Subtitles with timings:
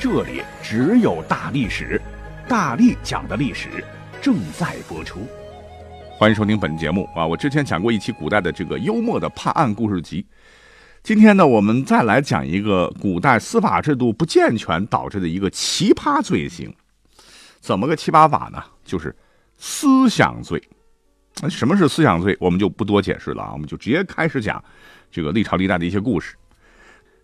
[0.00, 2.00] 这里只有大历史，
[2.48, 3.84] 大力讲的历史
[4.22, 5.28] 正在播出。
[6.16, 7.26] 欢迎收听本节目啊！
[7.26, 10.24] 我之前讲过一期古代的这个幽默的判案故事集，
[11.02, 16.74] 今天呢，我们再来讲一个古代司法制度不健全导致的一个奇葩罪行。
[17.60, 18.64] 怎么个奇葩法呢？
[18.82, 19.14] 就是
[19.58, 20.58] 思想罪。
[21.50, 22.34] 什么是思想罪？
[22.40, 24.64] 我们就不多解释了啊，我们就直接开始讲
[25.10, 26.36] 这个历朝历代的一些故事。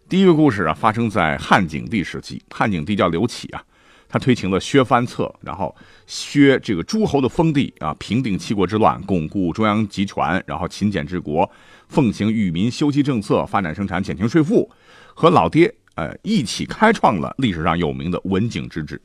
[0.08, 2.40] 第一个故事啊，发生在汉景帝时期。
[2.48, 3.60] 汉景帝叫刘启啊，
[4.08, 5.74] 他推行了削藩策，然后
[6.06, 11.50] 削这个诸侯的封地啊，平定七国之乱，巩固中央集权，然后勤俭治国，
[11.88, 14.70] 奉行与民休息政策，发展生产，减轻税负，
[15.12, 19.02] 和老爹呃一起开创了历史上有名的文景之治。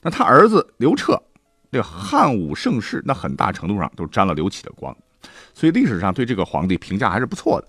[0.00, 1.22] 那他儿子刘彻，
[1.70, 4.96] 这个汉武盛世，那很大程度上都沾了刘启的光，
[5.52, 7.68] 所以历史上对这个皇帝评价还是不错的。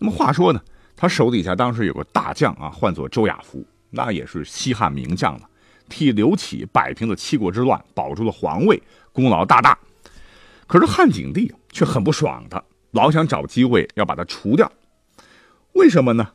[0.00, 0.60] 那么话说呢？
[1.00, 5.42] 他手底下当时有个大将啊，唤作周亚夫，那也是西汉名将了，
[5.88, 8.82] 替刘启摆平了七国之乱，保住了皇位，
[9.12, 9.78] 功劳大大。
[10.66, 12.60] 可是汉景帝却很不爽他，
[12.90, 14.68] 老想找机会要把他除掉。
[15.74, 16.28] 为什么呢？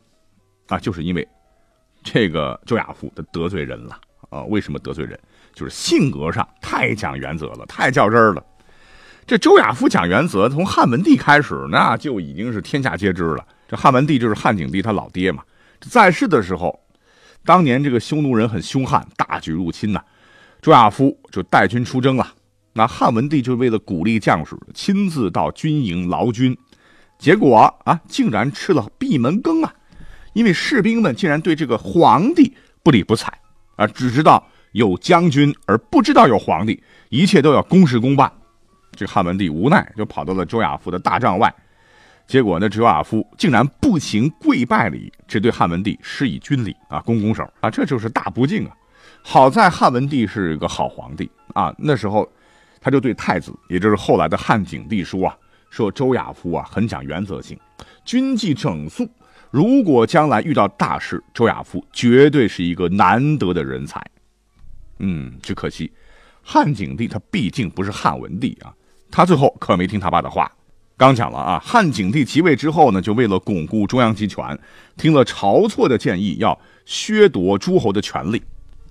[0.67, 1.27] 啊，就是因为
[2.01, 4.43] 这个周亚夫他得罪人了啊。
[4.43, 5.19] 为什么得罪人？
[5.53, 8.41] 就是性格上太讲原则了，太较真儿了。
[9.27, 13.45] 这周亚夫讲原则，从汉文帝开始那就已经是天下皆知了。
[13.73, 15.41] 这汉文帝就是汉景帝他老爹嘛，
[15.81, 16.79] 在世的时候，
[17.43, 19.99] 当年这个匈奴人很凶悍，大举入侵呐，
[20.61, 22.35] 周亚夫就带军出征了。
[22.73, 26.55] 那汉文帝就为了鼓励将士，亲自到军营劳军，
[27.17, 29.73] 结果啊，竟然吃了闭门羹啊！
[30.33, 33.33] 因为士兵们竟然对这个皇帝不理不睬
[33.75, 38.31] 啊，只知道有将军而不知道有皇帝，一切都要公事公办。
[38.91, 41.51] 这汉文帝无奈，就跑到了周亚夫的大帐外。
[42.25, 48.75] 结果呢，周亚夫竟然不行跪拜礼，只对汉文帝施以军礼啊，拱拱手啊，这就是大不敬啊！
[49.21, 52.27] 好在汉文帝是一个好皇帝啊，那时候
[52.81, 55.37] 他就对太子，也就是后来的汉景帝说啊，
[55.69, 57.59] 说周亚夫啊很讲原则性，
[58.05, 59.07] 军纪整肃，
[59.51, 64.01] 如果将来遇到大事，周亚夫绝对是一个难得的人才。
[64.99, 65.91] 嗯，只可惜
[66.41, 68.73] 汉景帝他毕竟不是汉文帝啊，
[69.11, 70.49] 他最后可没听他爸的话。
[70.95, 74.57] 刚讲了啊，汉景帝即位之后呢，就为了巩固中央集权，
[74.95, 78.41] 听了晁错的建议，要削夺诸侯的权利。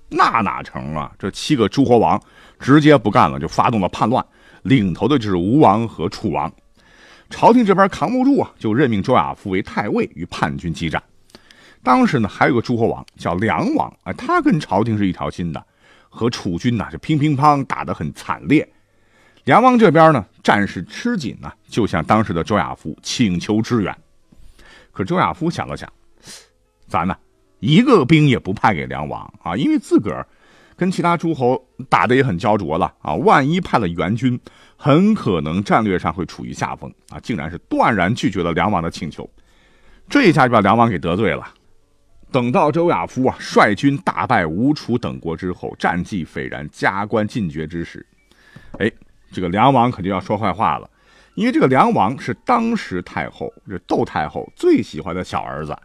[0.09, 1.11] 那哪成啊？
[1.17, 2.21] 这七个诸侯王
[2.59, 4.23] 直接不干了，就发动了叛乱，
[4.63, 6.51] 领头的就是吴王和楚王。
[7.29, 11.01] 朝廷这边扛不住啊，就任命周亚夫为太尉，与叛军激战。
[11.81, 15.65] 当时呢，还有个诸侯王叫梁王，啊，他跟朝廷是一条心的，
[16.09, 18.69] 和楚军呐就乒乒乓打得很惨烈。
[19.45, 23.93] 梁王这边呢，战事吃紧呢，就向当时的周亚夫请求支援。
[24.93, 25.91] 可周亚夫想了想，
[26.87, 27.13] 咱呢
[27.59, 30.25] 一个兵也不派给梁王啊，因为自个儿
[30.77, 34.39] 跟其他诸侯打的也很焦灼了啊，万一派了援军，
[34.77, 39.29] 很可能战略上会处于下风啊，竟然是断然拒绝了梁王的请求。
[40.07, 41.53] 这一下就把梁王给得罪了。
[42.31, 48.05] 等到周亚夫啊率军大败吴楚等国之后，战绩斐然，加官进爵之时，
[48.79, 48.89] 哎。
[49.33, 50.89] 这个梁王可就要说坏话了，
[51.33, 55.75] 因为这个梁王是当时太后这窦太后最喜欢的小儿子。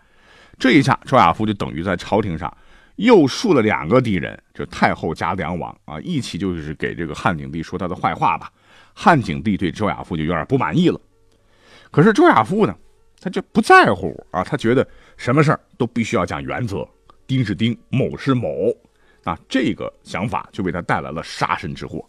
[0.58, 2.54] 这一下，周亚夫就等于在朝廷上
[2.96, 8.52] 又树了两个敌人，就太后加梁王啊，一起就是给这个汉景帝说他的坏话吧。
[8.92, 11.00] 汉景帝对周亚夫就有点不满意了。
[11.90, 12.76] 可是周亚夫呢，
[13.20, 14.86] 他就不在乎啊，他觉得
[15.16, 16.86] 什么事儿都必须要讲原则，
[17.26, 18.74] 丁是丁，某是某，
[19.24, 22.04] 啊，这个想法就为他带来了杀身之祸。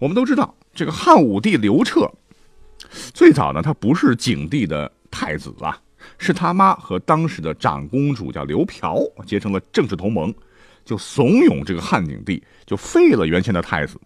[0.00, 2.10] 我们都知道，这个汉武帝刘彻，
[3.12, 5.78] 最早呢，他不是景帝的太子啊，
[6.16, 10.34] 是他妈和当时的长公主叫刘嫖结成了政治同盟，
[10.86, 14.00] 就怂恿这个汉景帝就废了原先的太子。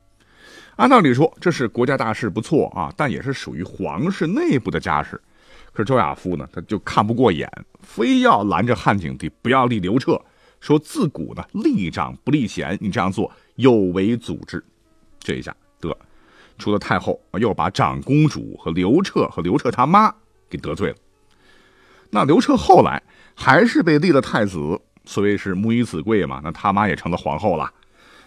[0.75, 5.20] 按道理说，这是国家大事，不错啊，但也是属于皇室内部的家事。
[5.73, 7.49] 可是周亚夫呢，他就看不过眼，
[7.82, 10.20] 非要拦着汉景帝不要立刘彻，
[10.58, 14.61] 说自古呢立长不立贤，你这样做有违祖制。
[15.20, 15.55] 这一下。
[15.88, 15.96] 得，
[16.58, 20.14] 除了太后，又把长公主和刘彻和刘彻他妈
[20.48, 20.96] 给得罪了。
[22.10, 23.02] 那刘彻后来
[23.34, 27.70] 还是被立了太子，所谓是母以子贵嘛，那他妈也成了皇后了。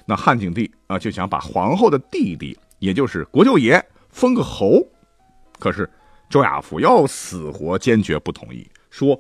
[0.06, 4.86] 那汉景帝啊就想把皇后的弟弟，也就是国舅爷封个侯，
[5.59, 5.89] 可是
[6.30, 9.19] 周亚夫又死活坚决不同意，说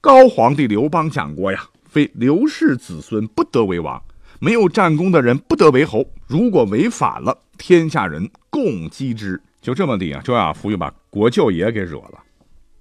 [0.00, 4.02] 高皇帝刘邦讲过呀，非刘氏子孙不得为王，
[4.40, 9.42] 没有战功的人不得为侯，如果违反了，天下人共击之。
[9.60, 12.22] 就这么地啊，周亚夫又把国舅爷给惹了，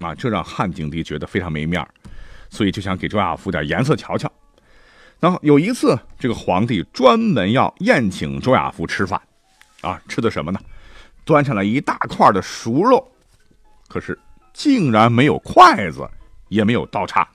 [0.07, 1.89] 啊，这让汉景帝觉得非常没面儿
[2.49, 4.31] 所以就想给周亚夫点颜色瞧瞧。
[5.19, 9.19] 然后有一次，这个皇帝专门要宴请周亚夫吃饭，
[9.81, 10.59] 啊，吃的什么呢？
[11.25, 13.11] 端上来一大块的熟肉，
[13.89, 14.17] 可是
[14.53, 16.07] 竟然没有筷子，
[16.47, 17.27] 也没有刀叉。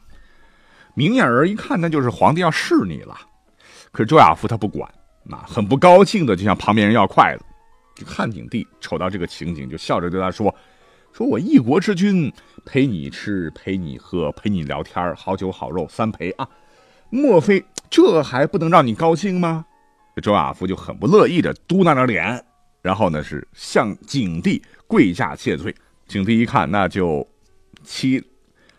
[0.95, 3.19] 明眼人一看，那就是皇帝要试你了。
[3.91, 4.89] 可是周亚夫他不管，
[5.31, 7.45] 啊，很不高兴的就向旁边人要筷子。
[7.95, 10.55] 这汉景帝瞅到这个情景，就笑着对他说
[11.13, 12.33] ：“说我一国之君，
[12.65, 16.49] 陪你吃，陪你喝，陪你聊天，好酒好肉三陪啊。”
[17.11, 19.67] 莫非这还不能让你高兴吗？
[20.23, 22.43] 周亚夫就很不乐意的嘟囔着脸，
[22.81, 25.75] 然后呢是向景帝跪下谢罪。
[26.07, 27.27] 景帝一看，那就
[27.85, 28.23] 七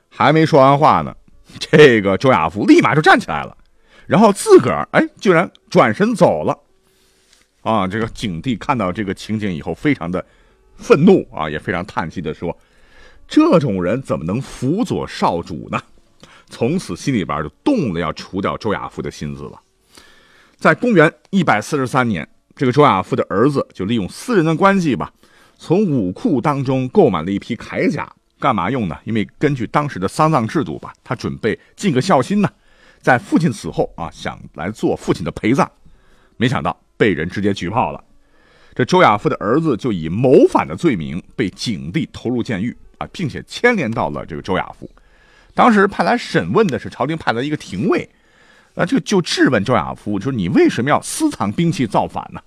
[0.10, 1.16] 还没说完话呢，
[1.60, 3.56] 这个周亚夫立马就站起来了，
[4.08, 6.58] 然后自个儿哎居然转身走了。
[7.62, 10.26] 啊，这个景帝看到这个情景以后，非常的
[10.76, 12.58] 愤怒啊，也非常叹息的说
[13.26, 15.82] ：“这种人怎么能辅佐少主呢？”
[16.50, 19.60] 从此心里边就动了要除掉周亚夫的心思了。
[20.58, 25.12] 在公元一百四十三年，这个周亚夫的儿子就利用私人的关系吧，
[25.58, 28.98] 从武库当中购买了一批铠甲，干嘛用呢？
[29.06, 32.50] 因为根据当时的丧葬制度吧，他准备尽个孝心呢，
[33.04, 35.70] 在父亲死后啊，想来做父亲的陪葬，
[36.38, 38.02] 没想到被人直接举报了。
[38.74, 44.90] 这周亚夫的儿子就以谋反的罪名被景帝投入监狱啊，并且牵连到了这个周亚夫。
[45.54, 48.10] 当时派来审问的是朝廷派来一个廷尉，
[48.76, 52.42] 啊，就就质问周亚夫，说你为什么要私藏兵器造反呢？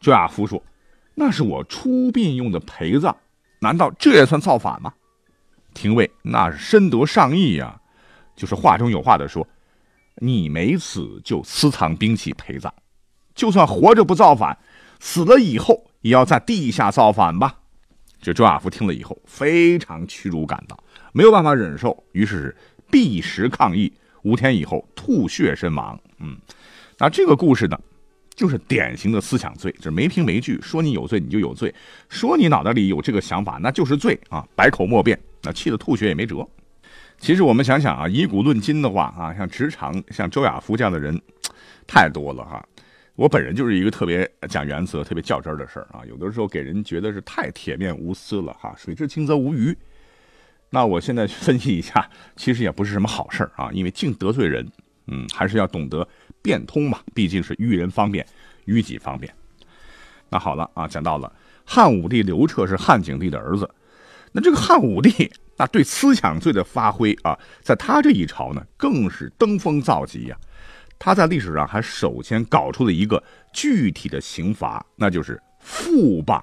[0.00, 0.60] 周亚夫说
[1.14, 3.16] ：“那是我出殡用的陪葬，
[3.60, 4.92] 难道这也算造反吗？”
[5.72, 7.80] 廷尉那是深得上意呀，
[8.36, 9.46] 就是话中有话的说
[10.16, 12.72] ：“你没死就私藏兵器陪葬，
[13.34, 14.56] 就算活着不造反，
[15.00, 17.56] 死了以后也要在地下造反吧？”
[18.20, 20.78] 这周亚夫听了以后非常屈辱感到。
[21.12, 22.56] 没有办法忍受，于是是
[22.90, 23.92] 避食抗议，
[24.22, 25.98] 五天以后吐血身亡。
[26.18, 26.36] 嗯，
[26.98, 27.78] 那这个故事呢，
[28.34, 31.72] 就是典型的思想罪，就是没凭没据，说你有罪你就有罪，
[32.08, 36.48] 说你脑袋里有这个想法那就是罪啊，百口莫辩，那气得吐血也没辙。
[37.24, 41.18] 其实我们想想啊，以古论今的话啊，像职场像周亚夫这样的人
[41.86, 42.62] 太多了哈。
[43.14, 49.74] 我本人就是一个特别讲原则、特别较真的事儿啊，有的时候给人觉得是太铁面无私了哈，水至清则无鱼。
[50.68, 52.06] 那我现在分析一下，
[52.36, 54.70] 其实也不是什么好事啊，因为净得罪人，
[55.06, 56.06] 嗯，还是要懂得
[56.42, 58.26] 变通嘛，毕竟是于人方便，
[58.66, 59.32] 于己方便。
[60.28, 61.32] 那好了啊，讲到了
[61.64, 63.66] 汉武帝刘彻是汉景帝的儿子，
[64.36, 70.36] 那这个汉武帝 那对思想罪的发挥啊，在他这一朝呢，更是登峰造极呀。
[70.98, 73.22] 他在历史上还首先搞出了一个
[73.52, 76.42] 具体的刑罚，那就是诽谤。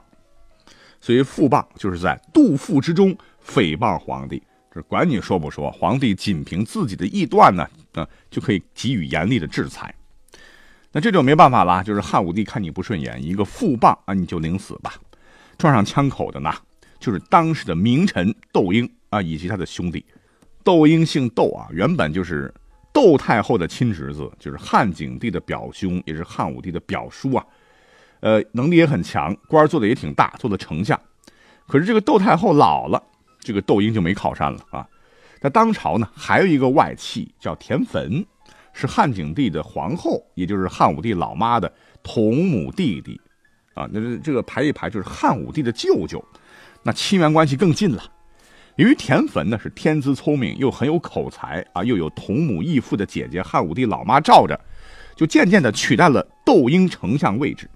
[1.02, 3.14] 所以诽谤就是在杜甫之中。
[3.46, 4.42] 诽谤皇帝，
[4.74, 9.94] 这管你说不说，皇帝仅凭自己的臆断呢，啊，就可以给予严厉的制裁。
[10.94, 14.94] 那这就没办法了，就是汉武帝看你不顺眼，一个诽谤啊，你就领死吧。
[15.58, 16.54] 撞上枪口的呢，
[17.02, 20.06] 就是当时的名臣窦婴啊，以及他的兄弟。
[20.64, 22.54] 窦婴姓窦啊，原本就是
[22.94, 27.46] 窦太后的亲侄子，就是汉景帝的表兄，也是汉武帝的表叔啊。
[28.22, 30.98] 呃，能力也很强，官做的也挺大，做了丞相。
[31.68, 33.04] 可是这个窦太后老了。
[33.44, 34.88] 这个窦婴就没靠山了啊！
[35.40, 38.24] 在当朝呢，还有一个外戚叫田汾，
[38.72, 43.20] 是汉景帝的皇后，也就是汉武帝老妈的同母弟弟
[43.74, 43.90] 啊。
[43.92, 46.24] 那这这个排一排就是汉武帝的舅舅，
[46.84, 48.04] 那亲缘关系更近了。
[48.78, 54.60] 由于田汾呢是天资聪明，又很有口才啊，又有同母异父的姐姐汉武帝老妈罩着，
[55.16, 57.70] 就渐渐的取代了窦婴丞相位置，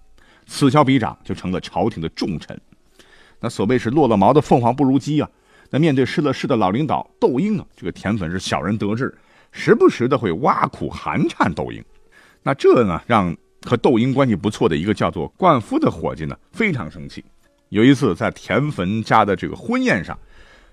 [0.48, 2.60] 此消彼长就成了朝廷的重臣。
[3.40, 5.30] 那所谓是落了毛的凤凰不如鸡啊。
[5.70, 9.14] 那面对失了势的老领导窦婴啊，这个田粉是小人得志，
[9.52, 11.84] 时不时的会挖苦寒碜窦婴。
[12.42, 17.24] 那这呢，让和窦婴关系不错的一个叫做灌夫的伙计呢，非常生气。
[17.76, 20.18] 有一次在田汾家的这个婚宴上，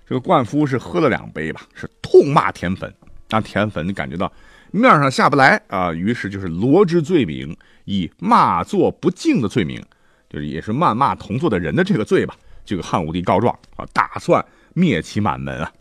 [0.07, 2.89] 这个灌夫是喝了两杯吧，是痛骂田汾，
[3.27, 4.31] 让田汾感觉到
[4.71, 9.83] 面上下不来啊，于是就是罗织罪名，以骂作不敬的罪名，
[10.29, 14.43] 就是也是谩骂同坐的人的这个罪吧，这个汉武帝告状啊，打算。
[14.75, 15.71] 灭其满门啊！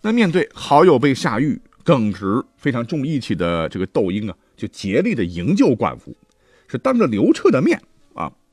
[0.00, 6.16] 那面对好友被下狱，耿直、非常重义气的这个窦婴啊，就竭力的营救灌夫，
[6.66, 7.80] 是当着刘彻的面，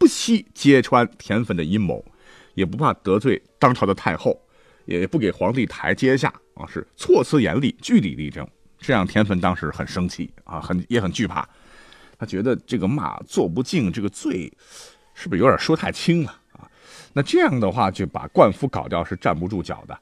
[0.05, 2.05] 不惜揭穿田汾的阴谋，
[2.53, 4.39] 也不怕得罪当朝的太后，
[4.85, 8.47] 也不给皇帝台阶下啊，是措辞严厉，据理力争。
[8.77, 11.49] 这让田汾当时很生气啊，很也很惧怕，
[12.19, 14.53] 他觉得这个骂做不敬，这个罪
[15.15, 16.69] 是不是有点说太轻了啊？
[17.11, 19.99] 那这样的话就把冠夫搞掉是站不住脚的。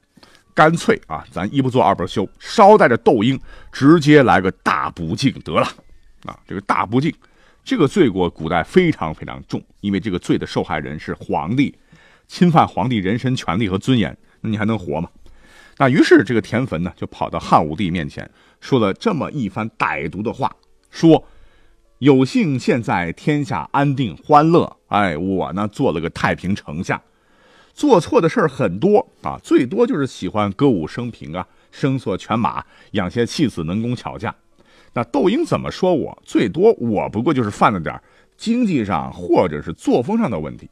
[0.54, 3.40] 干脆啊，咱一不做二不休，捎带着窦婴
[3.72, 5.66] 直接来个大不敬得了。
[6.26, 7.10] 啊，这个大不敬，
[7.64, 11.74] 这个罪过古代非常非常重，因为这个罪的受害人是皇帝，
[12.28, 15.10] 侵犯皇帝人身权利和尊严，那你还能活吗？
[15.78, 18.30] 那于是这个田汾呢，就跑到汉武帝面前，
[18.60, 20.54] 说了这么一番歹毒的话，
[20.92, 21.26] 说
[22.00, 27.02] 有幸现在天下安定欢乐，哎，我呢做了个太平丞相。
[27.74, 34.36] 做错的事儿很多啊，最多就是喜欢歌舞升平啊，声色犬马，养些弃子能工巧匠。
[34.94, 36.22] 那窦婴怎么说我？
[36.24, 38.00] 最多我不过就是犯了点
[38.38, 40.70] 经济上或者是作风上的问题。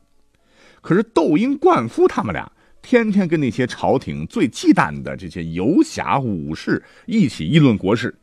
[0.82, 2.52] 可是窦婴、灌夫他们俩
[2.82, 8.16] 天天跟那些朝廷最忌惮的这些游侠武士一起议论国事，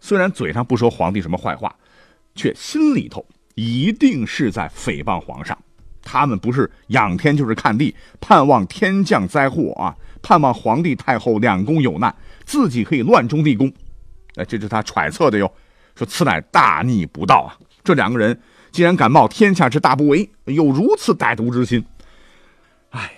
[0.00, 1.74] 虽然嘴上不说皇帝什么坏话，
[2.34, 5.56] 却心里头一定是在诽谤皇上。
[6.02, 9.94] 他们不是仰天就是看地，盼望天降灾祸啊！
[10.22, 12.14] 盼望皇帝太后两宫有难，
[12.44, 13.70] 自己可以乱中立宫。
[14.40, 15.52] 哎，这是他揣测的哟。
[15.94, 17.50] 说此乃大逆不道啊！
[17.84, 18.40] 这两个人
[18.72, 21.84] 竟然敢冒天下之大不韪，有如此歹毒之心。
[22.90, 23.12] 哎，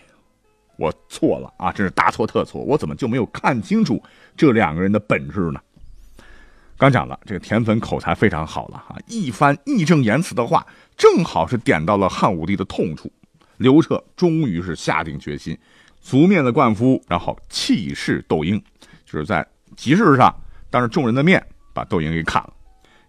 [0.76, 1.70] 我错了啊！
[1.70, 2.60] 真是大错特错！
[2.62, 4.02] 我怎么就没有看清楚
[4.36, 5.60] 这两个人的本质呢？
[6.76, 13.12] 刚讲了，这个田汾口才非常好了哈，一番义正言辞的话，正好是点到了汉武帝的痛处。
[13.58, 15.56] 刘彻终于是下定决心，
[16.00, 18.60] 足灭了灌夫，然后弃市窦婴，
[19.04, 20.34] 就是在集市上
[20.72, 21.40] 当着众人的面
[21.72, 22.52] 把窦婴给砍了。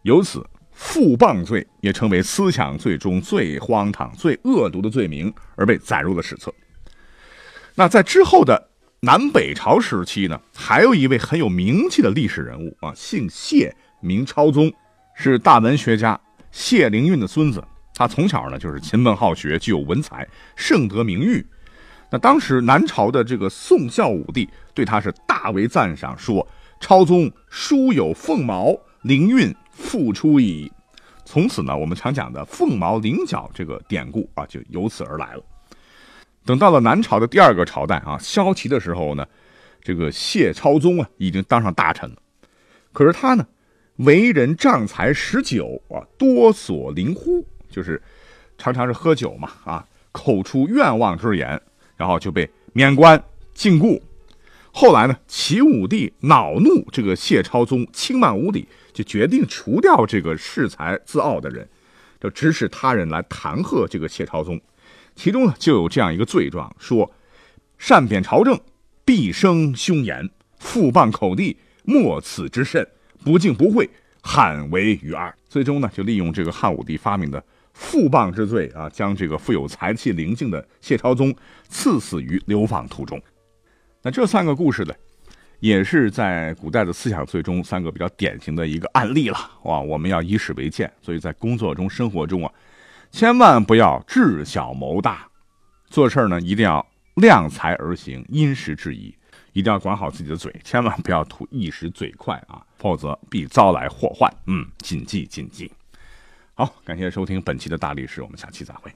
[0.04, 6.54] 由此，负谤罪也成为思想罪中最荒唐、最恶毒的罪名，而被载入了史册。
[7.74, 8.70] 那在之后的。
[9.06, 14.72] 南北朝时期呢，还有一位很有名气的历史人物啊，姓谢，名超宗，
[15.14, 16.18] 是大文学家
[16.54, 17.62] 谢灵运的孙子。
[17.94, 21.46] 他从小呢就是勤奋好学，具有文采，盛得名誉。
[22.10, 26.48] 那当时南朝的这个宋孝武帝对他是大为赞赏，说
[26.84, 30.70] 超宗书有凤毛，灵运复出矣。
[31.24, 35.44] 从此呢，我们常讲的凤毛麟角这个典故啊，就由此而来了。
[36.44, 39.26] 等到了南朝的第二个朝代啊，萧齐的时候呢，
[39.82, 42.18] 这个谢超宗啊已经当上大臣了。
[42.92, 43.48] 可是他呢，
[43.96, 48.02] 为人仗才十九啊，多所灵乎，就是
[48.58, 51.62] 常常是喝酒嘛啊，口出愿望之言，
[51.96, 53.24] 然后就被免官
[53.54, 53.98] 禁锢。
[54.76, 61.70] 后来呢，齐武帝恼怒这个谢超宗轻慢无礼，就决定除掉这个恃才自傲的人，
[62.20, 64.60] 就指使他人来弹劾这个谢超宗。
[65.16, 67.12] 其中呢，就有这样一个罪状：说
[67.78, 68.60] 善贬朝政，
[69.06, 70.26] 必生凶言；
[70.58, 72.84] 复谤口地，莫此之甚；
[73.24, 73.88] 不敬不讳，
[74.24, 75.32] 罕为于二。
[75.48, 77.42] 最终呢，就利用这个汉武帝发明的
[77.74, 81.32] 复谤之罪啊，将这个富有才气、灵性的谢超宗
[81.70, 83.22] 赐死于流放途中。
[84.06, 84.94] 那这三个故事呢，
[85.62, 89.38] 也是在古代的思想罪中三个比较典型的一个案例了。
[89.64, 92.52] 哇，我们要以史为鉴，所以在工作中、生活中啊。
[93.12, 95.26] 千万不要智小谋大，
[95.88, 99.16] 做事呢一定要量才而行，因时制宜，
[99.54, 104.30] 一定要管好自己的嘴，千万不要图一时嘴快啊，否则必遭来祸患。
[104.48, 105.72] 嗯，谨记谨记。
[106.56, 108.92] 好，感谢收听本期的大历史，我们下期再会。